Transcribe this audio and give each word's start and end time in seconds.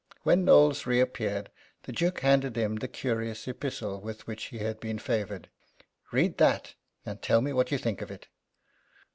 When 0.23 0.43
Knowles 0.45 0.87
reappeared 0.87 1.51
the 1.83 1.91
Duke 1.91 2.21
handed 2.21 2.55
him 2.55 2.77
the 2.77 2.87
curious 2.87 3.47
epistle 3.47 4.01
with 4.01 4.25
which 4.25 4.45
he 4.45 4.57
had 4.57 4.79
been 4.79 4.97
favoured. 4.97 5.47
"Read 6.11 6.39
that, 6.39 6.73
and 7.05 7.21
tell 7.21 7.39
me 7.39 7.53
what 7.53 7.69
you 7.71 7.77
think 7.77 8.01
of 8.01 8.09
it." 8.09 8.25